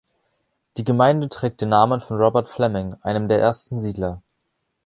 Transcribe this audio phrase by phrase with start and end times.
[0.77, 4.23] Die Gemeinde trägt den Namen von Robert Fleming, einem der ersten Siedler.